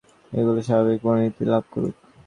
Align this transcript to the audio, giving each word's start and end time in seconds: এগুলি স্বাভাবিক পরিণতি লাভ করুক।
এগুলি 0.31 0.61
স্বাভাবিক 0.67 0.99
পরিণতি 1.05 1.43
লাভ 1.51 1.63
করুক। 1.73 1.95